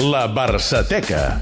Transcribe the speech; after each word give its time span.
La 0.00 0.26
Barçateca. 0.26 1.40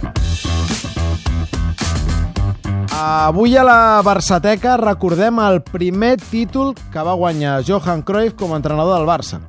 Avui 2.92 3.56
a 3.56 3.64
la 3.64 4.02
Barçateca 4.04 4.76
recordem 4.76 5.38
el 5.40 5.62
primer 5.64 6.18
títol 6.20 6.74
que 6.92 7.00
va 7.00 7.14
guanyar 7.16 7.62
Johan 7.64 8.02
Cruyff 8.04 8.36
com 8.36 8.52
a 8.52 8.60
entrenador 8.60 8.98
del 8.98 9.08
Barça. 9.08 9.40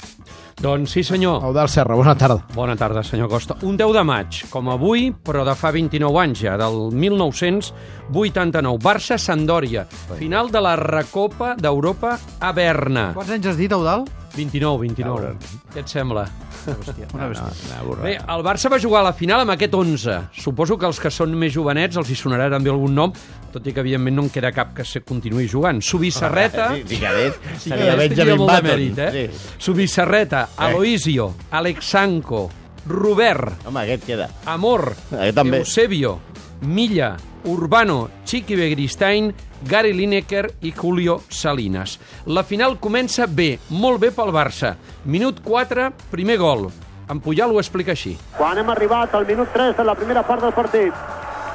Doncs 0.63 0.95
sí, 0.95 1.03
senyor. 1.03 1.43
Eudal 1.43 1.67
Serra, 1.67 1.95
bona 1.99 2.15
tarda. 2.15 2.45
Bona 2.55 2.77
tarda, 2.79 3.03
senyor 3.03 3.27
Costa. 3.27 3.57
Un 3.67 3.75
10 3.75 3.93
de 3.97 4.03
maig, 4.07 4.43
com 4.49 4.71
avui, 4.71 5.11
però 5.11 5.43
de 5.43 5.55
fa 5.59 5.73
29 5.75 6.23
anys 6.23 6.39
ja, 6.45 6.55
del 6.57 6.95
1989. 6.95 8.79
Barça-Sandòria, 8.79 9.83
final 10.15 10.47
de 10.53 10.63
la 10.63 10.77
Recopa 10.79 11.57
d'Europa 11.59 12.15
a 12.39 12.55
Berna. 12.55 13.11
Quants 13.17 13.35
anys 13.35 13.51
has 13.51 13.59
dit, 13.59 13.71
Eudal? 13.75 14.07
29, 14.35 14.79
29. 14.81 15.33
Què 15.73 15.81
et 15.83 15.91
sembla? 15.91 16.23
Una 17.13 17.27
bèstia. 17.29 17.81
Bé, 18.01 18.13
el 18.17 18.43
Barça 18.45 18.71
va 18.71 18.79
jugar 18.81 19.01
a 19.03 19.07
la 19.09 19.13
final 19.13 19.43
amb 19.43 19.53
aquest 19.53 19.75
11. 19.77 20.15
Suposo 20.41 20.77
que 20.79 20.87
els 20.89 20.99
que 21.01 21.11
són 21.13 21.35
més 21.37 21.53
jovenets 21.53 21.99
els 22.01 22.09
hi 22.09 22.17
sonarà 22.17 22.47
també 22.53 22.71
algun 22.73 22.95
nom, 22.97 23.13
tot 23.53 23.67
i 23.69 23.73
que 23.75 23.83
evidentment 23.83 24.17
no 24.17 24.25
en 24.25 24.31
queda 24.33 24.51
cap 24.55 24.73
que 24.77 24.85
se 24.87 25.03
continuï 25.05 25.45
jugant. 25.51 25.81
Subissarreta... 25.85 26.71
Sí, 26.73 26.83
sí. 26.95 27.01
Sí, 27.67 27.69
molt 27.69 28.15
de 28.17 28.35
Button. 28.39 28.67
mèrit, 28.71 28.97
eh? 29.05 29.11
Sí. 29.13 29.53
Subissarreta, 29.67 30.47
Aloisio, 30.57 31.29
Alexanco, 31.51 32.49
Robert, 32.87 33.67
Home, 33.67 33.83
aquest 33.85 34.07
queda. 34.09 34.29
Amor, 34.45 34.89
Aquest 35.11 35.37
també. 35.37 35.61
Eusebio, 35.61 36.17
Milla, 36.61 37.13
Urbano, 37.45 38.09
Chiqui 38.25 38.55
Begristain, 38.55 39.33
Gary 39.67 39.93
Lineker 39.93 40.53
i 40.61 40.71
Julio 40.71 41.21
Salinas. 41.29 41.99
La 42.25 42.43
final 42.43 42.77
comença 42.79 43.25
bé, 43.27 43.59
molt 43.69 43.99
bé 43.99 44.11
pel 44.11 44.31
Barça. 44.31 44.75
Minut 45.05 45.41
4, 45.43 45.91
primer 46.11 46.37
gol. 46.37 46.69
En 47.09 47.19
Puyol 47.19 47.51
ho 47.51 47.59
explica 47.59 47.91
així. 47.91 48.17
quan 48.37 48.57
hem 48.57 48.69
arribat 48.69 49.13
al 49.15 49.25
minut 49.27 49.49
3 49.53 49.75
de 49.77 49.83
la 49.83 49.95
primera 49.95 50.23
part 50.23 50.41
del 50.41 50.53
partit. 50.53 50.93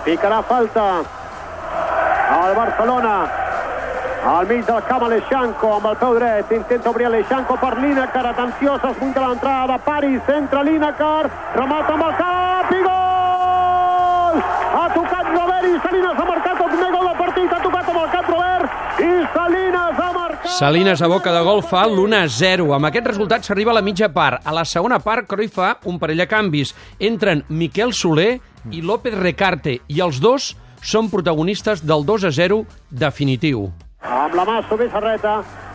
Picarà 0.05 0.43
falta 0.43 1.03
al 2.31 2.55
Barcelona. 2.55 3.15
Al 4.29 4.47
mig 4.47 4.67
del 4.67 4.83
camp 4.89 5.03
Aleixanco 5.05 5.73
amb 5.77 5.87
el 5.87 5.97
peu 5.97 6.15
dret. 6.15 6.51
Intenta 6.53 6.91
obrir 6.91 7.07
Aleixanco 7.07 7.57
per 7.57 7.79
Lineker. 7.81 8.27
Atenció, 8.27 8.79
s'esmunta 8.83 9.21
l'entrada 9.27 9.79
Paris. 9.79 10.21
Centra 10.27 10.63
Lineker. 10.63 11.31
Remata 11.55 11.93
amb 11.95 12.03
el 12.09 12.15
cap 12.19 12.73
i 12.73 12.83
gol! 12.83 14.43
Ha 14.79 14.85
tocat 14.95 15.27
Robert 15.59 15.75
i 15.75 15.81
Salinas 15.83 16.19
ha 16.19 16.25
marcat 16.25 16.61
el 16.63 16.71
primer 16.71 16.91
gol 16.93 17.07
del 17.09 17.17
partit. 17.19 17.53
Ha 17.53 17.59
tocat 17.63 17.89
amb 17.91 17.99
el 18.01 18.11
cap 18.13 18.29
Robert 18.31 19.01
i 19.03 19.09
Salinas 19.35 19.99
ha 19.99 20.11
marcat... 20.15 20.53
Salinas 20.59 21.03
a 21.03 21.09
boca 21.11 21.33
de 21.35 21.41
gol 21.47 21.63
fa 21.67 21.85
l'1-0. 21.89 22.69
Amb 22.77 22.89
aquest 22.89 23.09
resultat 23.11 23.47
s'arriba 23.47 23.73
a 23.75 23.79
la 23.79 23.83
mitja 23.83 24.09
part. 24.15 24.45
A 24.47 24.55
la 24.55 24.65
segona 24.65 25.01
part, 25.03 25.27
Cruyff 25.27 25.59
fa 25.59 25.73
un 25.91 25.99
parell 25.99 26.23
de 26.23 26.29
canvis. 26.31 26.75
Entren 27.01 27.43
Miquel 27.49 27.93
Soler 27.93 28.39
i 28.71 28.83
López 28.83 29.17
Recarte, 29.19 29.81
i 29.89 30.03
els 30.05 30.21
dos 30.23 30.53
són 30.83 31.11
protagonistes 31.11 31.83
del 31.83 32.07
2-0 32.07 32.63
definitiu. 32.91 33.67
Amb 34.07 34.39
la 34.39 34.47
mà 34.47 34.61
Subissarreta 34.69 35.41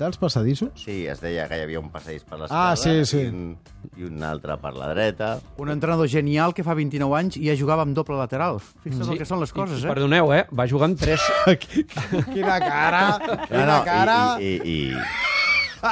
Dels 0.00 0.16
passadissos? 0.20 0.70
Sí, 0.80 1.06
es 1.10 1.20
deia 1.20 1.46
que 1.50 1.58
hi 1.58 1.64
havia 1.66 1.80
un 1.80 1.90
passadís 1.90 2.22
per 2.24 2.38
Ah, 2.48 2.72
l'esquerra 2.72 2.76
sí, 2.76 3.04
sí. 3.10 3.22
I, 3.24 3.28
un, 3.28 3.58
i 3.98 4.06
un 4.06 4.22
altre 4.24 4.56
per 4.62 4.72
la 4.76 4.88
dreta. 4.94 5.30
Un 5.58 5.70
entrenador 5.74 6.08
genial 6.08 6.54
que 6.54 6.64
fa 6.64 6.74
29 6.78 7.16
anys 7.18 7.36
i 7.40 7.46
ja 7.50 7.56
jugava 7.58 7.82
amb 7.86 7.96
doble 7.96 8.16
lateral. 8.20 8.60
Fixa't 8.84 9.04
sí. 9.08 9.12
el 9.16 9.18
que 9.18 9.26
són 9.28 9.40
les 9.42 9.52
coses, 9.52 9.82
I, 9.82 9.86
eh? 9.86 9.92
Perdoneu, 9.92 10.32
eh? 10.36 10.44
Va 10.56 10.68
jugar 10.70 10.90
amb 10.90 10.98
tres... 11.00 11.20
Quina 12.34 12.58
cara! 12.62 13.02
No, 13.18 13.40
Quina 13.48 13.66
no, 13.66 13.78
cara! 13.84 14.18
I, 14.40 14.54
i, 14.64 14.78
i, 14.90 15.90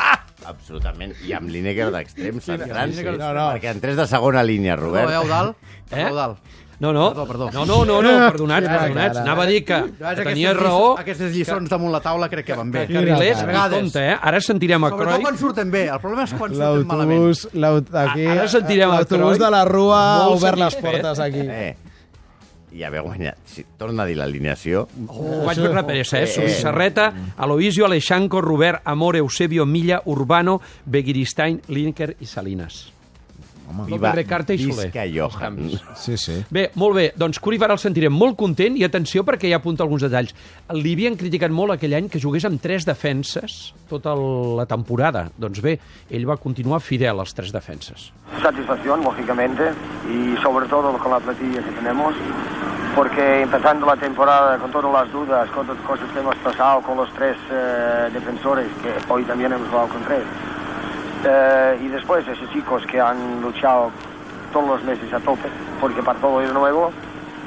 absolutament. 0.48 1.14
I 1.26 1.34
amb 1.36 1.50
Lineker 1.52 1.90
d'extrem 1.94 2.38
centrant, 2.44 2.92
sí. 2.92 3.00
Lineker- 3.02 3.18
no, 3.20 3.32
no. 3.36 3.48
Perquè 3.56 3.72
en 3.74 3.80
tres 3.84 3.96
de 3.98 4.06
segona 4.10 4.42
línia, 4.46 4.76
Robert. 4.76 5.10
eh, 5.10 5.18
Eudal? 5.22 5.54
Eh? 5.90 6.06
Eudal. 6.08 6.36
No, 6.80 6.92
no, 6.92 7.08
Perdó, 7.10 7.26
perdó. 7.26 7.50
no, 7.50 7.64
no, 7.66 7.84
no, 7.84 7.96
no 8.02 8.10
perdonats, 8.30 8.66
Quina 8.68 8.78
perdonats. 8.78 9.14
cara. 9.16 9.22
Anava 9.24 9.42
a 9.42 9.46
dir 9.46 9.64
que, 9.64 9.74
que 9.98 10.04
aquestes 10.04 10.26
tenies 10.28 10.56
raó, 10.56 10.92
Aquestes 11.00 11.32
lliçons 11.34 11.68
damunt 11.68 11.90
la 11.90 12.00
taula 12.00 12.28
crec 12.30 12.46
que 12.46 12.54
van 12.54 12.70
bé. 12.70 12.84
que 12.86 12.92
i 12.92 13.04
cara. 13.04 13.68
compte, 13.72 14.04
eh? 14.12 14.16
Ara 14.22 14.40
sentirem 14.40 14.84
a 14.84 14.90
Sobretot 14.90 15.20
quan 15.26 15.38
surten 15.38 15.70
bé. 15.72 15.88
El 15.88 15.98
problema 15.98 16.22
és 16.28 16.34
quan 16.38 16.54
surten 16.54 16.86
malament. 16.86 17.34
Aquí, 18.04 18.26
Ara 18.26 18.46
sentirem 18.48 18.90
l'autobús 18.94 19.26
Cruyff. 19.34 19.42
de 19.42 19.50
la 19.50 19.64
Rua 19.64 19.98
ha 20.22 20.28
obert 20.28 20.58
les 20.58 20.76
portes 20.76 21.18
aquí. 21.18 21.40
Eh, 21.50 21.76
i 22.70 22.82
haver 22.84 23.00
guanyat. 23.02 23.38
Si, 23.48 23.64
torna 23.76 24.02
a 24.04 24.06
dir 24.06 24.14
l'alineació. 24.16 24.86
Ho 25.08 25.44
vaig 25.46 25.56
fer 25.58 25.72
represa, 25.72 26.20
eh? 26.20 26.26
Subissarreta, 26.28 27.12
Aloisio, 27.38 27.86
Aleixanco, 27.86 28.40
Robert, 28.40 28.82
Amor, 28.84 29.16
Eusebio, 29.16 29.66
Milla, 29.66 30.02
Urbano, 30.04 30.60
Begiristain, 30.84 31.60
Lineker 31.68 32.14
i 32.20 32.26
Salinas. 32.26 32.92
López 33.88 34.14
Recarte 34.14 34.54
i 34.54 34.58
Soler. 34.58 34.86
Visca 34.90 35.04
Johan. 35.12 35.58
Sí, 35.94 36.16
sí. 36.16 36.44
Bé, 36.50 36.70
molt 36.74 36.96
bé. 36.96 37.12
Doncs 37.16 37.38
Cruyff 37.40 37.62
ara 37.62 37.74
el 37.74 37.78
sentirem 37.82 38.12
molt 38.12 38.36
content 38.36 38.76
i 38.76 38.84
atenció 38.84 39.24
perquè 39.24 39.50
ja 39.50 39.56
apunta 39.60 39.82
alguns 39.84 40.02
detalls. 40.02 40.34
Li 40.72 40.92
havien 40.96 41.16
criticat 41.16 41.50
molt 41.50 41.72
aquell 41.76 41.94
any 41.94 42.08
que 42.08 42.20
jugués 42.20 42.44
amb 42.48 42.60
tres 42.60 42.84
defenses 42.86 43.74
tota 43.88 44.12
el- 44.12 44.56
la 44.56 44.66
temporada. 44.66 45.28
Doncs 45.36 45.60
bé, 45.62 45.78
ell 46.10 46.28
va 46.28 46.36
continuar 46.36 46.80
fidel 46.80 47.18
als 47.20 47.34
tres 47.34 47.52
defenses. 47.52 48.12
satisfacción, 48.42 49.02
lógicamente, 49.02 49.62
y 50.08 50.36
sobre 50.42 50.66
todo 50.68 50.96
con 50.98 51.10
la 51.10 51.18
plantilla 51.18 51.62
que 51.62 51.70
tenemos, 51.72 52.14
porque 52.94 53.42
empezando 53.42 53.86
la 53.86 53.96
temporada 53.96 54.58
con 54.58 54.70
todas 54.70 54.92
las 54.92 55.12
dudas, 55.12 55.48
con 55.50 55.66
todas 55.66 55.80
las 55.80 55.86
cosas 55.90 56.10
que 56.12 56.18
hemos 56.20 56.36
pasado 56.36 56.80
con 56.82 56.96
los 56.96 57.12
tres 57.14 57.36
eh, 57.50 58.08
defensores, 58.12 58.66
que 58.82 59.12
hoy 59.12 59.24
también 59.24 59.52
hemos 59.52 59.68
jugado 59.68 59.88
con 59.88 60.02
tres, 60.04 60.22
eh, 61.24 61.78
y 61.82 61.88
después 61.88 62.26
esos 62.28 62.50
chicos 62.52 62.82
que 62.90 63.00
han 63.00 63.40
luchado 63.42 63.90
todos 64.52 64.68
los 64.68 64.82
meses 64.84 65.12
a 65.12 65.20
tope, 65.20 65.48
porque 65.80 66.02
para 66.02 66.18
todo 66.20 66.40
es 66.40 66.52
nuevo, 66.52 66.90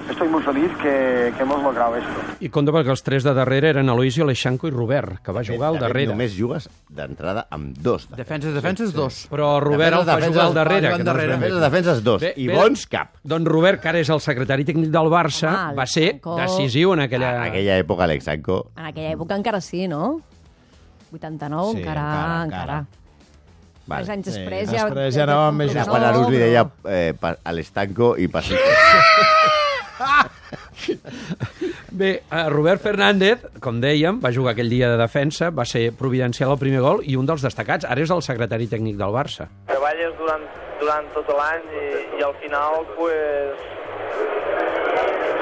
estoy 0.10 0.28
muy 0.28 0.42
feliz 0.44 0.70
que, 0.82 1.34
que 1.36 1.42
hemos 1.44 1.62
logrado 1.64 1.96
esto. 1.96 2.10
I 2.42 2.50
compte 2.50 2.74
perquè 2.74 2.90
els 2.94 3.02
tres 3.06 3.24
de 3.24 3.32
darrere 3.38 3.70
eren 3.72 3.90
Aloisio, 3.90 4.26
Aleixanco 4.26 4.68
i 4.68 4.72
Robert, 4.74 5.20
que 5.24 5.32
va 5.34 5.44
jugar 5.46 5.70
al 5.72 5.80
darrere. 5.80 6.10
Només 6.12 6.34
jugues 6.38 6.68
d'entrada 6.90 7.46
amb 7.54 7.78
dos. 7.78 8.08
Defenses, 8.18 8.54
defenses, 8.58 8.92
dos. 8.94 9.24
Però 9.32 9.60
Robert 9.64 10.00
el 10.02 10.06
Defenses, 10.06 10.30
jugar 10.34 10.46
al 10.48 10.54
darrere. 10.58 10.88
Que 10.90 10.94
no 10.94 11.00
és 11.00 11.06
darrere. 11.06 11.36
Defenses, 11.38 11.62
defenses, 11.62 12.04
dos. 12.04 12.22
Bé, 12.22 12.34
I 12.36 12.48
bé. 12.50 12.56
bons, 12.58 12.86
cap. 12.92 13.14
Doncs 13.24 13.48
Robert, 13.50 13.82
que 13.82 13.90
ara 13.94 14.02
és 14.02 14.10
el 14.14 14.22
secretari 14.26 14.66
tècnic 14.68 14.90
del 14.94 15.10
Barça, 15.14 15.54
Home, 15.70 15.78
va 15.80 15.86
ser 15.90 16.08
decisiu 16.22 16.94
en 16.98 17.06
aquella... 17.08 17.36
En 17.38 17.52
aquella 17.54 17.78
època, 17.82 18.04
Alexanco... 18.10 18.64
En 18.78 18.90
aquella 18.92 19.14
època 19.16 19.38
encara 19.38 19.62
sí, 19.62 19.88
no? 19.88 20.20
89, 21.14 21.72
Sí, 21.72 21.78
encara, 21.82 22.02
encara, 22.02 22.44
encara. 22.44 22.44
encara. 22.46 22.86
Tres 23.88 24.10
anys 24.14 24.26
Sí, 24.30 24.32
després 24.38 24.70
ja... 24.72 24.86
després 24.86 25.16
ja 25.16 25.24
anàvem 25.26 25.56
més 25.64 25.72
Era 25.76 25.86
quan 25.90 26.04
Arús 26.08 26.30
li 26.32 26.38
deia 26.40 26.66
eh, 26.88 27.14
pa- 27.20 27.36
a 27.44 27.52
l'estanco 27.56 28.14
i 28.18 28.28
Pasico. 28.32 28.62
Bé, 31.92 32.24
eh, 32.32 32.46
Robert 32.50 32.82
Fernández, 32.82 33.44
com 33.62 33.82
dèiem, 33.84 34.20
va 34.24 34.32
jugar 34.34 34.54
aquell 34.56 34.70
dia 34.72 34.88
de 34.90 34.98
defensa, 34.98 35.50
va 35.54 35.66
ser 35.68 35.92
providencial 35.98 36.54
al 36.54 36.60
primer 36.62 36.80
gol 36.82 37.02
i 37.06 37.18
un 37.20 37.28
dels 37.30 37.44
destacats. 37.46 37.86
Ara 37.86 38.02
és 38.02 38.12
el 38.14 38.24
secretari 38.26 38.68
tècnic 38.72 38.98
del 38.98 39.14
Barça. 39.14 39.48
treballes 39.68 40.16
durant, 40.18 40.46
durant 40.80 41.06
tot 41.14 41.30
l'any 41.38 41.68
i, 41.78 41.86
i 42.20 42.24
al 42.26 42.34
final 42.42 42.82
pues, 42.96 43.66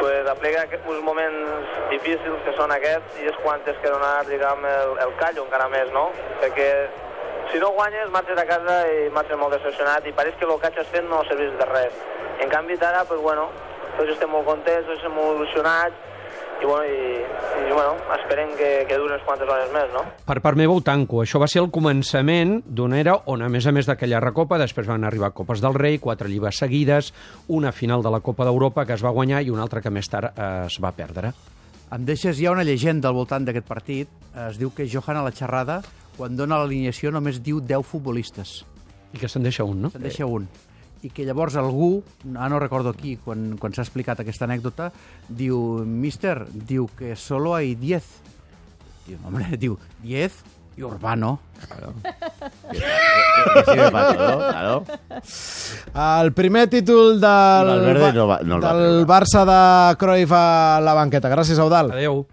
pues 0.01 0.27
aplega 0.33 0.65
uns 0.89 1.03
moments 1.06 1.69
difícils 1.94 2.42
que 2.45 2.53
són 2.57 2.71
aquests 2.75 3.21
i 3.24 3.30
és 3.31 3.38
quan 3.44 3.62
tens 3.65 3.77
que 3.83 3.89
donar 3.94 4.25
diguem, 4.27 4.65
el, 4.65 4.97
el 5.06 5.13
callo 5.21 5.45
encara 5.45 5.69
més, 5.71 5.88
no? 5.95 6.09
Perquè 6.42 6.69
si 7.51 7.59
no 7.62 7.71
guanyes 7.74 8.12
marxes 8.13 8.38
a 8.38 8.45
casa 8.45 8.77
i 8.91 9.09
marxes 9.15 9.39
molt 9.39 9.56
decepcionat 9.57 10.06
i 10.06 10.13
pareix 10.13 10.36
que 10.38 10.45
el 10.45 10.59
que 10.59 10.69
has 10.69 10.94
fet 10.94 11.07
no 11.07 11.24
serveix 11.27 11.56
de 11.57 11.68
res. 11.71 11.97
En 12.44 12.50
canvi 12.50 12.77
ara, 12.81 13.03
pues, 13.06 13.19
bueno, 13.21 13.50
tots 13.97 14.13
estem 14.13 14.31
molt 14.31 14.47
contents, 14.47 14.86
tots 14.88 15.00
estem 15.00 15.15
molt 15.15 15.38
il·lusionats 15.38 16.07
i, 16.62 16.65
bueno, 16.65 16.86
i, 16.86 17.69
i 17.69 17.71
bueno, 17.71 17.95
esperem 18.18 18.51
que, 18.57 18.69
que 18.88 18.97
duri 19.00 19.13
unes 19.13 19.24
quantes 19.25 19.50
hores 19.50 19.71
més, 19.74 19.91
no? 19.95 20.03
Per 20.27 20.39
part 20.44 20.59
meva 20.59 20.75
ho 20.75 20.81
tanco. 20.86 21.21
Això 21.24 21.39
va 21.41 21.47
ser 21.51 21.63
el 21.63 21.69
començament 21.74 22.59
d'una 22.65 23.00
era 23.00 23.15
on, 23.31 23.44
a 23.44 23.50
més 23.51 23.68
a 23.68 23.74
més 23.75 23.88
d'aquella 23.89 24.21
recopa, 24.24 24.59
després 24.62 24.89
van 24.89 25.07
arribar 25.07 25.31
Copes 25.35 25.63
del 25.63 25.77
Rei, 25.77 26.00
quatre 26.03 26.30
llibres 26.31 26.59
seguides, 26.59 27.13
una 27.47 27.71
final 27.71 28.03
de 28.03 28.12
la 28.13 28.21
Copa 28.25 28.47
d'Europa 28.47 28.85
que 28.85 28.97
es 28.97 29.06
va 29.06 29.15
guanyar 29.15 29.44
i 29.44 29.53
una 29.53 29.63
altra 29.65 29.81
que 29.81 29.94
més 29.94 30.12
tard 30.12 30.35
eh, 30.35 30.50
es 30.68 30.80
va 30.83 30.94
perdre. 30.95 31.33
Em 31.89 32.03
deixes 32.06 32.38
ja 32.38 32.51
una 32.53 32.68
llegenda 32.68 33.09
al 33.09 33.18
voltant 33.18 33.47
d'aquest 33.47 33.65
partit. 33.65 34.09
Es 34.45 34.59
diu 34.62 34.69
que 34.75 34.85
Johan 34.85 35.18
a 35.18 35.24
la 35.25 35.33
xerrada, 35.33 35.80
quan 36.19 36.36
dona 36.36 36.60
l'alineació, 36.60 37.10
només 37.16 37.39
diu 37.42 37.62
10 37.63 37.88
futbolistes. 37.88 38.57
I 39.16 39.18
que 39.24 39.30
se'n 39.31 39.42
deixa 39.48 39.63
un, 39.66 39.80
no? 39.88 39.89
Se'n 39.95 40.04
deixa 40.04 40.27
un. 40.27 40.45
i 41.01 41.07
que 41.16 41.24
llavors 41.24 41.56
algú, 41.56 42.01
ah, 42.36 42.50
no 42.51 42.57
recordo 42.60 42.92
qui, 42.92 43.13
quan, 43.24 43.54
quan 43.56 43.71
s'ha 43.71 43.86
explicat 43.86 44.19
aquesta 44.19 44.44
anècdota, 44.44 44.89
diu, 45.31 45.80
mister, 45.88 46.42
diu 46.51 46.89
que 47.00 47.16
solo 47.16 47.54
hay 47.56 47.71
10. 47.80 48.04
Diu, 49.07 49.18
hombre, 49.24 49.48
diu, 49.63 49.77
10 50.04 50.36
i 50.75 50.83
Urbano. 50.83 51.38
Que 52.69 53.63
sí 53.71 53.77
me 53.80 53.92
pasó, 53.92 54.13
¿no? 54.13 54.38
Claro. 54.50 54.83
El 56.24 56.33
primer 56.33 56.68
títol 56.69 57.19
del, 57.19 58.13
no 58.13 58.27
va- 58.27 58.42
no 58.44 58.60
del. 58.60 59.06
Barça 59.07 59.45
de 59.48 59.95
Cruyff 59.98 60.31
a 60.36 60.80
la 60.83 60.94
banqueta. 60.94 61.30
Gràcies, 61.31 61.60
Eudal. 61.60 61.92
Adéu. 61.92 62.25